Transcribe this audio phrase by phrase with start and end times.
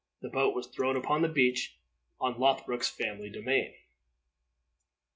[0.23, 1.75] The boat was thrown upon the beach,
[2.19, 3.75] on Lothbroc's family domain.